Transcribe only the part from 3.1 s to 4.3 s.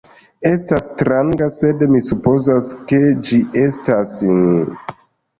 ĝi estas...